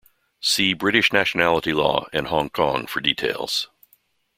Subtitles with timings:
[0.39, 3.69] See British nationality law and Hong Kong for details.